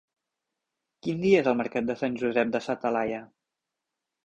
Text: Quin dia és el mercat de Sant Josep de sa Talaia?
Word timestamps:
Quin 1.07 1.21
dia 1.25 1.43
és 1.43 1.51
el 1.51 1.59
mercat 1.59 1.89
de 1.91 1.97
Sant 2.01 2.17
Josep 2.23 2.57
de 2.57 2.65
sa 2.69 2.79
Talaia? 2.87 3.23